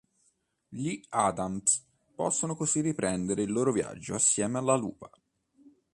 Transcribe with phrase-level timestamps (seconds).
[0.67, 5.11] Gli Adams possono così riprendere il loro viaggio assieme alla lupa.